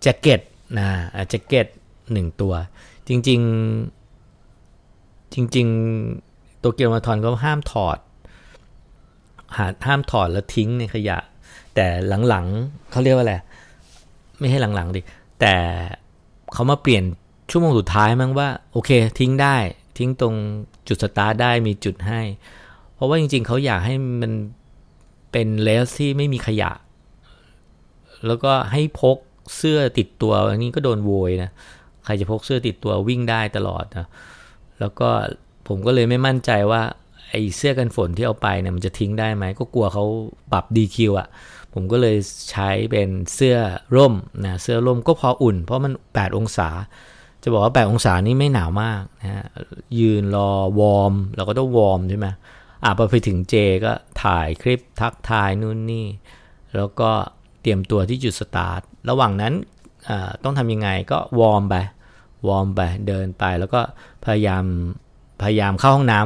[0.02, 0.42] แจ็คเก็ต
[0.80, 0.88] นะ
[1.30, 1.68] แจ็คเก็ต
[2.12, 2.54] หนึ่งตัว
[3.08, 3.42] จริง
[4.36, 5.68] ๆ จริง
[6.14, 7.98] ๆ โตเกียวมาราธอนก็ห้ามถอด
[9.58, 11.18] หาห้ามถอดแล้วทิ้งในขยะ
[11.76, 11.86] แต่
[12.28, 13.36] หลังๆเขาเรียกว่าอะไร
[14.40, 15.02] ไม่ให้หลังๆดิ
[15.40, 15.56] แต่
[16.54, 17.04] เขามาเปลี่ยน
[17.50, 19.56] ชั่วโมงสุดท้ายมั้งว่า โอเค ทิ้งได้
[19.98, 20.36] ทิ้งตรง
[20.88, 22.22] จุดสตาร์ทได้มีจุดให้
[22.94, 24.32] เพราะว่าจริง ๆ เขาอยากให้มัน
[25.32, 26.72] เป็นเลสที่ไม่มีขยะ
[28.28, 29.18] แล้วก็ให้พก
[29.58, 31.50] เสื้อติดตัวอันนี้ก็โดนโวยนะ
[32.06, 34.08] ใครจะพกเสื้อติดตัววิ่งได้ตลอดนะ
[34.80, 35.10] แล้วก็
[35.68, 36.82] ผมก็เลยไม่มั่นใจว่า
[37.30, 40.06] ไอ้เสื้อกันฝนที่เอาไปเนี่ยมันจะทิ้งได้ไหมก็กลัวเขา
[40.52, 41.28] ปรับ DQ อะ
[41.74, 42.18] ผมก็เลย
[42.52, 43.58] ใช้เป็นเสื้อ
[43.96, 44.14] ร่ม
[44.46, 46.70] นะเสื้อร่มก็พออุ่น เพราะมัน 8 องศา
[47.44, 49.46] จะบอกว่า 8 องศานี่ไม่หนาวมากนะฮะ
[50.00, 52.28] ยืนรอวอร์มเราก็ต้องวอร์มใช่ไหม
[52.84, 53.56] อะพอไปถึง J
[53.86, 53.92] ก็
[54.24, 56.08] ถ่ายคลิปทักทายนู่นนี่
[56.76, 57.10] แล้วก็
[57.64, 59.54] เตรียมตัวที่จุดสตาร์ท ระหว่างนั้น
[60.44, 61.76] ต้องทำยังไงก็วอร์มไป
[62.48, 63.82] วอร์มไป เดินไป แล้วก็
[64.26, 64.64] พยายาม
[65.42, 66.20] พยายามเข้าห้องน้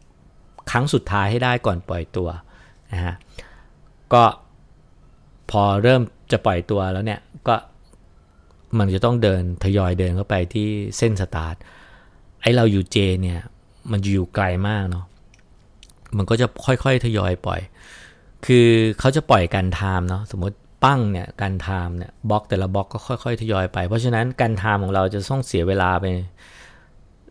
[0.00, 2.28] ำครั้งสุดท้ายให้ได้ก่อนปล่อยตัว
[2.92, 3.14] นะฮะ
[4.12, 4.22] ก็
[5.50, 7.56] พอเริ่มจะปล่อยตัวแล้วเนี่ย ก็
[8.78, 11.54] มันจะต้องเดินทยอยเดินเข้าไปที่เส้นสตาร์ท
[12.40, 13.40] ไอเราอยู่ J เนี่ย
[13.90, 15.04] มันอยู่ไกลมากเนาะ
[16.16, 17.60] มันก็จะค่อยๆทยอยปล่อย
[18.46, 18.66] คือ
[18.98, 20.56] เขาจะปล่อย gun time เนาะสมมติ
[20.86, 26.04] ปั้งเนี่ย gun time เนี่ยบล็อกแต่ละบล็อกก็ค่อยๆทยอยไป เพราะฉะนั้น gun time ของเราจะต้องเสียเวลาไป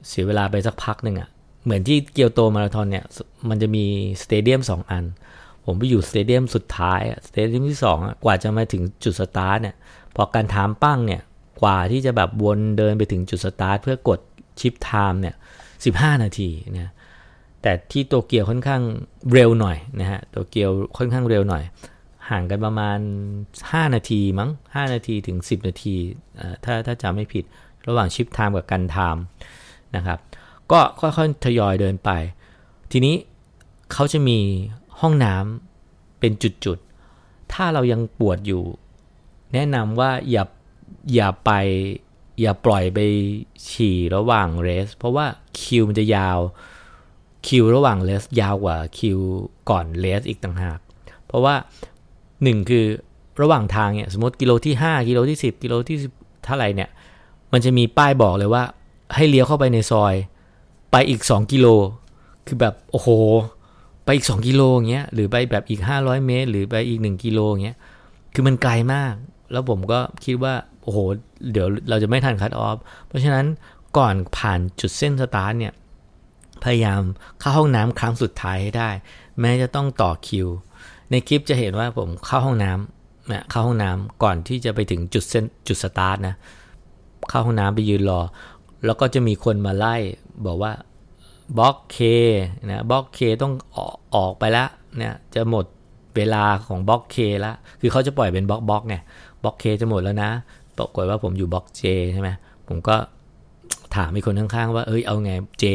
[0.10, 1.30] เสียเวลาไปสักพักหนึ่งอะ่ะ
[1.63, 3.06] เหมือนที่เกียวโตมาราธอนเนี่ย
[3.50, 3.86] มันจะมี
[4.23, 5.04] stadium สองอัน
[5.65, 9.76] ผมไปอยู่ stadium สุดท้าย stadium ที่สองกว่าจะมาถึงจุดสตาร์ทเนี่ย
[10.15, 11.22] พอ gun time ปั้งเนี่ย
[11.62, 14.20] กว่าที่จะแบบวนเดินไปถึงจุดสตาร์ทเพื่อกด
[14.60, 15.36] chip time เนี่ย
[15.86, 16.89] สิบห้านาทีเนี่ย
[17.62, 18.82] แต่ที่โตเกียวค่อนข้าง
[19.34, 21.63] เร็วหน่อยนะฮะโตเกียวค่อนข้างเร็วหน่อย
[22.29, 22.99] ห่างกันประมาณ
[23.47, 25.95] 5 นาทีมั้ง 5 นาทีถึง 10 นาที
[26.63, 27.43] ถ้าถ้าจำไม่ผิด
[27.88, 29.23] ระหว่าง chip time กับ gun time
[29.95, 30.19] นะครับ
[30.71, 32.09] ก็ค่อยๆทยอยเดินไป
[32.91, 33.15] ทีนี้
[33.93, 34.39] เขาจะมี
[34.99, 36.31] ห้องน้ำเป็น
[36.65, 38.63] จุดๆ ถ้าเรายังปวดอยู่
[39.53, 40.43] แนะนำว่าอย่า
[41.13, 41.51] อย่าไป
[42.41, 42.99] อย่าปล่อยไป
[43.69, 45.25] ฉี่ระหว่างเรส เพราะว่า
[45.59, 46.39] คิวมันจะยาว
[47.47, 49.19] คิวระหว่างเรสยาวกว่าคิว
[49.69, 50.79] ก่อนเรสอีกต่างหาก
[51.25, 51.55] เพราะว่า
[52.43, 52.86] หนึ่งคือ
[53.41, 55.98] ระหว่างทางเนี่ยสมมติกิโลที่ 5 กิโลที่ 10 กิโลที่
[56.45, 56.89] เท่าไหร่เนี่ย
[57.52, 58.63] มันจะมีป้ายบอกเลยว่า
[59.15, 60.13] ให้เลี้ยวเข้าไปในซอย
[60.91, 61.67] ไปอีก 2 กิโล
[62.48, 63.10] คือแบบโอ้โห
[64.04, 67.78] ไปอีก 2 กิโลเงี้ยหรือไปแบบอีก 500 เมตร หรือไปอีก 1 กิโลเงี้ย
[68.34, 69.13] คือมันไกลมาก
[69.52, 70.98] แล้วผมก็คิดว่าโอ้โห
[71.52, 73.45] เดี๋ยวเราจะไม่ทันคัตออฟเพราะฉะนั้น
[73.98, 75.74] ก่อนผ่านจุดเส้นสตาร์ทเนี่ย
[76.63, 77.02] พยายาม
[77.39, 78.89] เข้าห้องน้ำครั้งสุดท้ายให้ได้
[79.39, 80.48] แม้จะต้องต่อคิว
[81.12, 86.36] ในคลิปจะเห็นว่าผมเข้าห้องน้ำนะเข้าห้องน้ำก่อนที่จะไปถึงจุดเส้นจุดสตาร์ทนะ
[87.30, 88.22] เข้าห้องน้ำไปยืนรอ
[88.86, 89.96] แล้วก็จะมีคนมาไล่
[90.46, 90.72] บอกว่า
[91.58, 91.97] บล็อก K
[92.65, 95.65] นะบล็อก K ต้องออกออกไปแล้วเนี่ยจะหมด
[96.15, 99.02] เวลาของบล็อก K แล้วคือเขาจะปล่อยเป็นบล็อกบล็อกเนี่ย
[99.44, 100.30] บล็อก K จะหมดแล้วนะ
[100.78, 102.30] ปรากฏว่าผมอยู่บล็อก J ใช่ไหม
[102.68, 102.96] ผมก็
[103.96, 105.65] ถามมีคนข้างๆว่าเอ้ยเอาไง J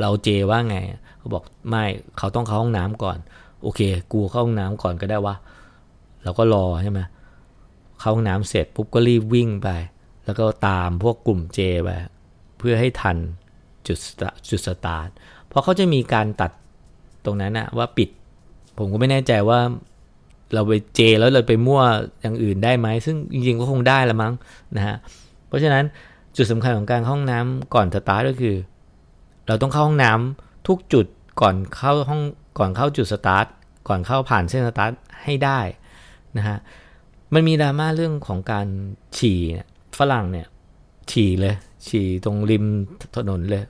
[0.00, 0.76] เรา J ว่าไง
[1.18, 1.84] เขาบอกไม่
[2.18, 3.18] เขาต้องเข้าห้องน้ำก่อน
[3.64, 3.80] โอเค
[4.12, 5.34] กูเข้าห้องน้ำก่อนก็ได้วะ
[6.22, 7.00] เราก็รอใช่ไหม
[8.00, 9.68] เข้าห้องน้ำเสร็จปุ๊บก็รีบวิ่งไป
[10.24, 11.88] แล้วก็ตามพวกกลุ่มเจไป
[12.58, 13.16] เพื่อให้ทัน
[13.86, 13.98] จุด
[14.48, 15.08] จุดสตาร์ท
[15.48, 16.50] เพราะเขาจะมีการตัด
[17.24, 18.08] ตรงนั้นนะว่าปิด
[18.78, 19.60] ผมก็ไม่แน่ใจว่า
[20.54, 21.82] เราไปเจแล้วเราไปมั่ว
[22.20, 24.32] อย่างอื่นได้ไหมซึ่งจริงๆก็คงได้ละมั้ง
[24.76, 24.96] นะฮะ
[25.48, 25.84] เพราะฉะนั้น
[26.36, 28.56] จุดสำคัญของการเข้าห้องน้ำก่อนสตาร์ทก็คือ
[29.46, 31.06] เราต้องเข้าห้องน้ำทุกจุด
[31.40, 32.22] ก่อนเข้าห้อง
[32.58, 33.46] ก่อนเข้าจุดสตาร์ท
[33.88, 34.92] ก่อนเข้าผ่านเส้นสตาร์ท
[35.24, 35.60] ให้ได้
[36.36, 36.58] นะฮะ
[37.34, 38.66] มันมีดราม่าเรื่องของการ
[39.16, 39.40] ฉี่
[39.98, 40.46] ฝรั่งเนี่ย
[41.10, 41.54] ฉี่เลย
[41.86, 42.64] ฉี่ตรงริม
[43.16, 43.64] ถนนเลย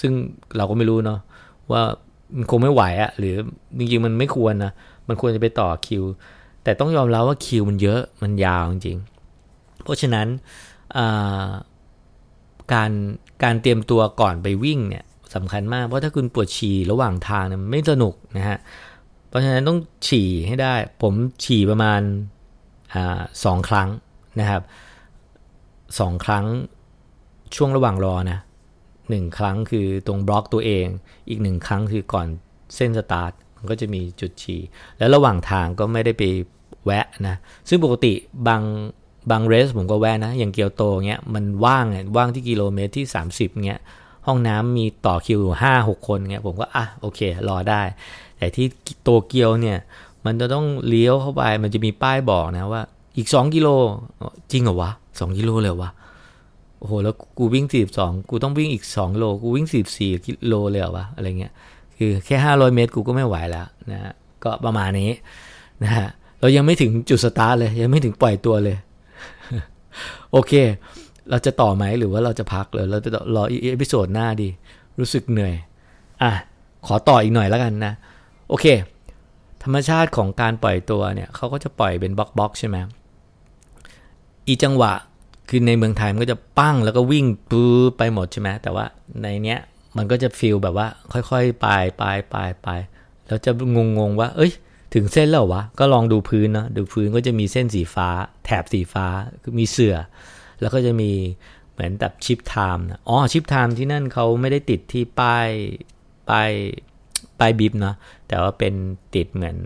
[0.00, 0.12] ซึ่ง
[0.56, 1.20] เราก็ไม่รู้เนาะ
[1.72, 1.82] ว่า
[2.36, 3.34] มันคงไม่ไหวอะหรือ
[3.78, 4.72] จริงๆมันไม่ควรนะ
[5.08, 6.04] มันควรจะไปต่อคิว
[6.64, 8.98] แต่ต้องยอมรับว่าคิวมันเยอะมันยาวจริง
[9.82, 10.26] เพราะฉะนั้น
[12.72, 12.90] การ
[13.42, 18.58] การเตรียมตัวก่อนไปวิ่งเนี่ย สำคัญมาก เพราะถ้าคุณปวดฉี่ระหว่างทางเนี่ยไม่สนุกนะฮะ
[19.28, 22.00] เพราะฉะนั้นต้องฉี่ให้ได้ ผมฉี่ประมาณ
[22.94, 22.96] อ
[23.44, 23.88] สองครั้ง
[24.40, 24.62] นะครับ
[25.98, 26.44] สองครั้ง
[27.54, 28.38] ช่วงระหว่างรอนะ
[29.10, 30.86] หนึ่งครั้งคือตรงบล็อกตัวเอง
[31.28, 32.26] อีกหนึ่งครั้งคือก่อน
[32.76, 34.60] เส้นสตาร์ทมันก็จะมีจุดฉี่
[34.98, 36.22] แล้วระหว่างทางก็ไม่ได้ไป
[36.84, 37.36] แวะนะ
[37.68, 38.12] ซึ่งปกติ
[38.48, 38.62] บาง
[39.30, 43.80] บางเรสผมก็แวะนะ อย่างเกียวโตเงี้ยมันว่างเงี้ยว่างที่กิโลเมตรที่ 30เงี้ย
[44.26, 47.82] ห้องน้ำมีต่อคิวห้าหกคนเงี้ยผมก็อะโอเค รอได้
[48.38, 48.66] แต่ที่
[49.02, 49.78] โตเกียวเนี่ย
[50.24, 52.82] มันจะต้องเลี้ยวเข้าไป มันจะมีป้ายบอกนะว่า
[53.16, 53.68] อีก2กิโล
[54.52, 55.90] จริงเหรอวะ2กิโลเลยวะ
[56.78, 61.52] โอ้โหแล้วกูวิ่งสี่สองกูต้องวิ่งอีกสองโลกูวิ่งสี่สี่กิโลเลยเหรอวะอะไรเงี้ย
[61.98, 64.12] คือแค่ห้าร้อยเมตรกูก็ไม่ไหวแล้วนะ
[64.44, 65.10] ก็ก็ประมาณนี้
[65.82, 66.08] นะฮะ
[66.40, 68.76] เรายังไม่ถึงจุดสตาร์ทเลย ยังไม่ถึงปล่อยตัวเลย
[70.32, 70.52] โอเค
[71.30, 74.48] เราจะต่อไหมหรือว่าเราจะพักเลยเราจะรออี episode หน้าดี
[74.98, 75.54] รู้สึกเหนื่อย
[76.22, 76.32] อะ
[76.86, 77.92] ขอต่ออีกหน่อยแล้วกันนะ
[78.48, 78.66] โอเค
[79.62, 82.76] ธรรมชาติของการปล่อยตัวเนี่ยเขาก็จะปล่อยเป็นบล็อกบล็อกใช่ไหม
[84.46, 84.92] อีจังหวะ
[85.48, 88.84] คือในเมืองไทยมันก็จะปั้งแล้วก็วิ่งปื้ไปหมดใช่ไหมแต่ว่า
[89.22, 89.58] ในเนี้ย
[89.96, 91.66] มันก็จะ feel แบบว่าค่อยๆไป
[91.98, 92.68] ไปไปไป
[93.26, 93.50] แล้วจะ
[93.98, 94.52] งงๆว่า เอ้ย
[94.94, 98.08] ถึงเส้นแล้ววะ ก็ลองดูพื้นเนาะดูพื้นก็จะมีเส้นสีฟ้า
[98.44, 99.06] แถบสีฟ้า
[99.42, 99.96] คือมีเส้น
[100.60, 101.12] แล้วก็จะมี
[101.72, 105.48] เหมือนแบบ chip time นะอ๋อ chip time ที่นั่นเขาไม่ได้ติดที่ป้าย
[106.30, 106.50] ป้าย
[107.38, 107.94] ป้าย bib นะ
[108.28, 108.74] แต่ว่าเป็น
[109.14, 109.56] ติดเหมือน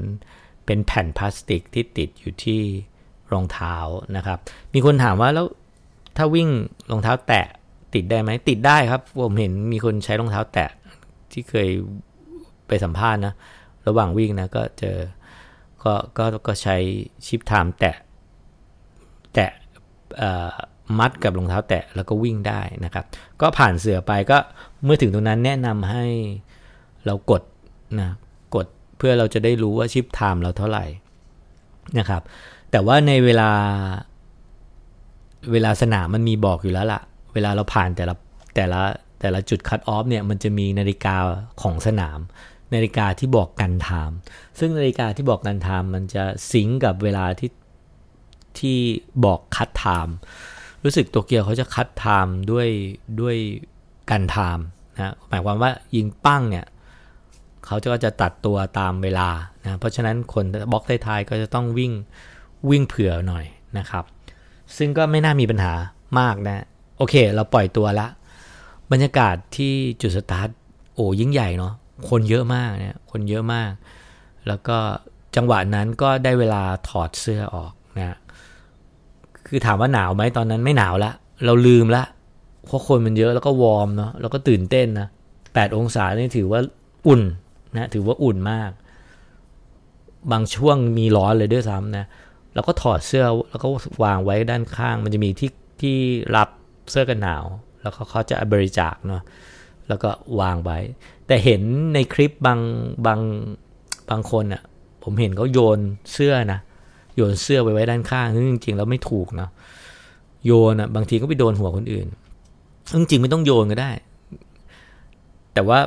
[0.66, 2.61] เป็นแผ่นพลาสติกที่ติดอยู่ที่
[3.33, 3.76] รองเท้า
[4.16, 4.38] นะครับ
[4.74, 5.46] มีคนถามว่าแล้ว
[6.16, 6.48] ถ้าวิ่ง
[6.90, 7.46] รองเท้าแตะ
[7.94, 10.70] ติดได้ไหมติดได้ครับ ผมเห็นมีคนใช้รองเท้าแตะ
[11.33, 11.68] ที่เคย
[12.68, 13.35] ไปสัมภาษณ์นะ
[13.87, 14.98] ระหว่างวิ่งนะก็เจอ
[15.85, 16.76] ก็ก็ก็ใช้
[17.26, 17.96] ชิปไทม์แตะ
[19.35, 19.50] แตะ
[20.98, 23.05] มัดกับรองเท้าแตะแล้วก็วิ่งได้นะครับ
[23.40, 24.38] ก็ผ่านเสือไปก็
[24.85, 26.05] เมื่อถึงตรงนั้นแนะนำให้
[27.07, 27.42] เรากด
[28.00, 28.11] นะ
[28.55, 28.66] กด
[28.98, 30.85] เพื่อเราจะได้รู้ว่าชิปไทม์เราเท่าไหร่
[31.98, 32.22] นะครับ
[32.70, 33.50] แต่ว่าในเวลา
[35.53, 37.03] เวลาสนามมันมีบอกอยู่แล้วล่ะ
[37.35, 38.14] เวลาเราผ่านแต่ละ
[38.55, 38.81] แต่ละ
[39.20, 41.16] แต่ละจุด cut off เนี่ยมันจะมีนาฬิกา
[41.62, 42.18] ของสนาม
[42.74, 44.16] นาฬิกาที่บอก gun time
[44.59, 47.50] ซึ่งนาฬิกาที่บอก gun time มันจะ sync กับเวลาที่
[48.59, 48.79] ที่
[49.24, 50.16] บอก cut time
[50.84, 52.68] รู้สึกโตเกียวเขาจะ cut time ด้วย
[53.20, 53.36] ด้วย
[54.10, 54.64] gun time
[54.96, 56.66] นะหมายความว่ายิงปั้งเนี่ย
[57.66, 59.28] เขาจะก็จะตัดตัวตามเวลา
[59.62, 61.92] นะเพราะฉะนั้นคนบล็อกท้ายๆก็จะต้องวิ่ง
[62.70, 63.44] วิ่งเผื่อหน่อย
[63.78, 64.04] นะครับ
[64.76, 65.72] ซึ่งก็ไม่น่ามีปัญหา
[66.18, 66.64] มากนะ
[66.98, 68.06] โอเค เราปล่อยตัวละ
[68.92, 70.48] บรรยากาศที่จุดสตาร์ท
[70.94, 71.74] โอ้ยิ่งใหญ่เนาะ
[72.10, 73.70] คนเยอะมากเนี่ยคนเยอะมาก
[74.46, 74.78] แล้วก็
[75.36, 78.16] จังหวะนั้นก็ได้เวลาถอดเสื้อออกนะ
[79.50, 81.12] คือถามว่าหนาวไหมตอนนั้นไม่หนาวละ
[81.44, 82.02] เราลืมละ
[82.66, 85.08] เพราะคนมันเยอะแล้วก็วอร์มเนาะแล้วก็ตื่นเต้นนะ
[85.54, 86.60] แปดองศานี่ถือว่า
[87.06, 87.22] อุ่น
[87.76, 88.70] นะถือว่าอุ่นมาก
[90.32, 92.04] บางช่วงมีร้อนเลยด้วยซ้ำนะ
[92.54, 93.68] แล้วก็ถอดเสื้อแล้วก็
[94.04, 95.96] วางไว้ด้านข้าง มันจะมีที่ที่
[96.36, 96.48] รับ
[96.90, 97.44] เสื้อกันหนาว
[97.80, 99.22] แล้วเขาเขาจะบริจาคเนาะ
[99.88, 100.10] แล้วก็
[100.40, 100.78] วางไว้
[101.26, 101.62] แต่เห็น
[101.94, 102.60] ในคลิปบาง
[103.06, 103.20] บาง
[104.10, 104.62] บางคนอะ่ะ
[105.02, 105.78] ผมเห็นเขาโยน
[106.12, 106.60] เสื้อนะ
[107.16, 109.50] โยนเสื้อไปไว้ด้านข้างซึ่งจริงๆแล้วไม่ถูกเนาะ
[110.46, 112.06] โยนอะ่ะบางทีก็ไปโดนหัวคนอื่น
[112.90, 113.90] ซึ่งจริงไม่ต้องโยนก็ได้
[115.54, 115.78] แต่ว่า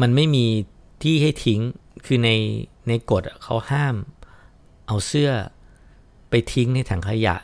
[0.00, 0.44] มันไม่มี
[1.02, 1.60] ที่ให้ทิ้ง
[2.06, 2.30] คือใน
[2.88, 3.94] ในกฎเขาห้าม
[4.86, 5.30] เอาเสื้อ
[6.30, 7.36] ไปทิ้งในถังขยะ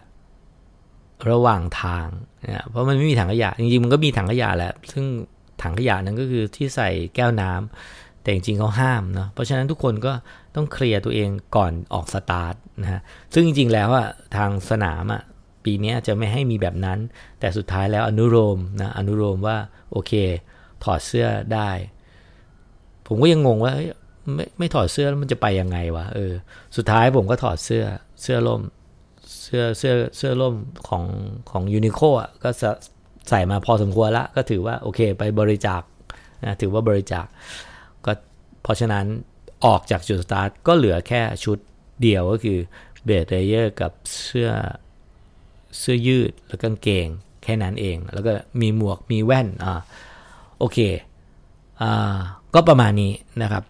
[1.30, 2.06] ระหว่างทาง
[2.46, 5.04] นะเพราะมันไม่มีถังขยะ จริงๆมันก็มีถังขยะแหละ ซึ่ง
[5.62, 10.12] ถังขยะนั้นก็คือที่ใส่แก้วน้ำแต่จริงๆเขาห้ามเนาะเพราะฉะนั้นทุกคนก็
[10.56, 13.00] ต้องเคลียร์ตัวเองก่อนออกสตาร์ทนะฮะ
[13.34, 15.22] ซึ่งจริงๆแล้วอะทางสนามอะ
[15.64, 16.98] ปีนี้จะไม่ให้มีแบบนั้น
[17.40, 19.56] แต่สุดท้ายแล้วอนุโลมนะอนุโลมว่า
[19.92, 20.12] โอเค
[20.84, 21.70] ถอดเสื้อได้
[23.06, 23.72] ผมก็ยังงงว่า
[24.34, 26.32] ไม่ไม่ถอดเสื้อแล้วมันจะไปยังไงวะเออ
[26.76, 27.84] สุดท้ายผมก็ถอดเสื้อ
[28.22, 28.60] เสื้อล่ม
[29.42, 30.54] เสื้อเสื้อเสื้อล่ม
[30.88, 31.04] ของ
[31.50, 32.50] ของยูนิโคอะก็
[33.28, 35.82] ใส่มาพอสมควรละก็ถือว่าโอเคไปบริจาค
[36.44, 37.26] นะถือว่าบริจาค
[38.06, 38.12] ก็
[38.62, 39.06] เพราะฉะนั้น
[39.64, 41.58] ออกจากจุดสตาร์ทก็เหลือแค่ชุด
[42.02, 42.58] เดียวก็คือ
[43.04, 43.92] base layer กับ
[44.22, 44.50] เสื้อ
[45.78, 47.06] เสื้อยืดแล้วกางเกง
[47.42, 49.80] แค่นั้นเอง แล้วก็มีหมวกมีแว่นอ่า
[50.58, 50.78] โอเค
[51.80, 52.16] อ่า
[52.54, 53.62] ก็ประมาณนี้นะครับ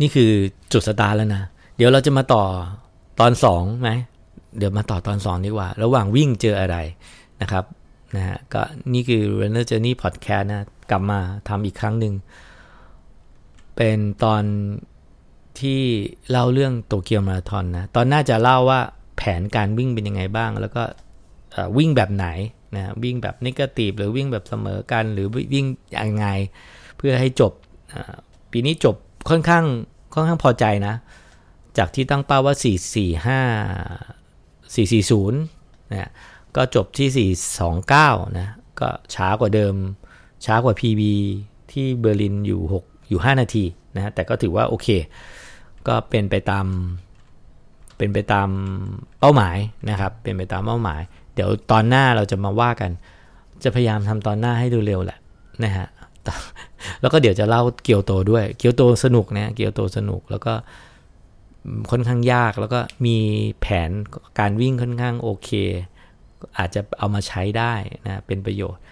[0.00, 0.30] นี่คือ
[0.72, 1.42] จุดสตาร์แล้วนะ
[1.76, 2.44] เดี๋ยวเราจะมาต่อ
[3.20, 3.90] ตอนสองไหม
[4.58, 6.76] เดี๋ยวมาต่อตอนสองดีกว่า ระหว่างวิ่งเจออะไร
[7.42, 7.64] นะครับ
[8.16, 12.14] นะฮะก็นี่คือ Runner Journey Podcast นะ กลับมาทำอีกครั้งหนึ่ง
[13.76, 14.42] เป็นตอน
[15.60, 15.80] ที่
[16.30, 18.80] เล่าเรื่องโตเกียวมาราธอนนะ ตอนน่าจะเล่าว่า
[19.16, 20.82] แผนการวิ่งเป็นยังไงบ้าง แล้วก็
[21.76, 22.26] วิ่งแบบไหน
[22.76, 26.26] นะวิ่งแบบนิเกตีฟหรือวิ่งแบบเสมอกัน หรือวิ่งยังไง
[26.96, 27.52] เพื่อให้จบ
[28.50, 28.96] ปีนี้จบ
[29.30, 29.64] ค่อนข้าง
[30.14, 30.94] ค่อนข้างพอใจนะ
[31.78, 32.54] จากที่ตั้งเป้าว่า
[35.04, 36.10] 445 440นะ
[36.56, 37.30] ก็จบที่
[37.90, 38.48] 429 นะ
[38.80, 39.74] ก็ช้ากว่าเดิม
[40.44, 41.02] ช้ากว่า PB
[41.72, 43.64] ที่เบอร์ลินอยู่6 อยู่ 5 นาที
[43.96, 44.88] นะแต่ก็ถือว่าโอเค
[45.88, 46.66] ก็เป็นไปตาม
[47.96, 48.48] เป็นไปตาม
[49.20, 49.56] เป้าหมาย
[49.90, 51.00] นะครับ เป็นไปตามเป้าหมาย
[51.34, 52.90] เดี๋ยวตอนหน้าเราจะมาว่ากัน
[53.64, 55.18] จะพยายามทำตอนหน้าให้ดูเร็วแหละ
[55.64, 55.86] นะฮะ
[57.00, 60.54] แล้วก็เดี๋ยวจะเล่าเกียวโตด้วย เกียวโตสนุกนะเกียวโตสนุกแล้วก็
[61.90, 63.16] ค่อนข้างยากแล้วก็มี
[63.60, 63.90] แผน
[64.38, 65.50] การวิ่งค่อนข้างโอเค
[66.58, 67.74] อาจจะเอามาใช้ได้
[68.06, 68.82] นะเป็นประโยชน์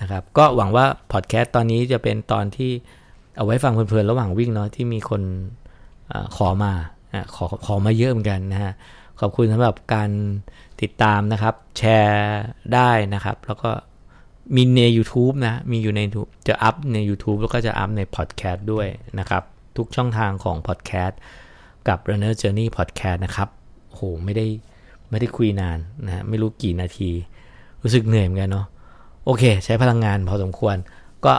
[0.00, 2.72] นะครับ ก็หวังว่าพอดแคสต์ตอนนี้จะเป็นตอนที่
[3.36, 5.22] เอาไว้ฟังเพลินๆระหว่างวิ่งเนาะที่มีคน
[6.12, 6.72] อขอมา
[7.12, 8.72] อขอขอมาเยอะเหมือนกันนะฮะ
[9.20, 10.10] ขอบคุณสำหรับการ
[10.82, 12.40] ติดตามนะครับ แชร์
[12.74, 13.70] ได้นะครับ แล้วก็
[14.54, 16.00] มีใน YouTube นะ มีอยู่ใน
[16.48, 18.86] จะอัพใน YouTube แล้วก็จะอัพในพอดแคสต์ด้วย
[19.18, 19.42] นะครับ
[19.76, 21.18] ทุกช่องทางของพอดแคสต์
[21.88, 23.48] กับ Runner Journey Podcast นะครับ
[23.90, 24.46] โหไม่ได้
[25.10, 27.10] ไม่ได้คุยนานนะไม่รู้กี่นาที
[27.82, 28.66] รู้สึกเหนื่อยเหมือนกันเนาะ
[29.24, 30.76] โอเค ใช้พลังงานพอสมควร
[31.26, 31.34] ก็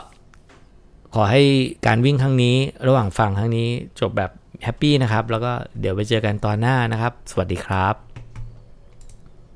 [1.16, 1.44] ขอให้
[1.88, 2.56] การวิ่งครั้งนี้
[2.88, 4.32] ระหว่างฟังครั้งนี้จบแบบ
[4.64, 8.05] happy นะครับ แล้วก็เดี๋ยวไปเจอกันตอนหน้านะครับ สวัสดีครับ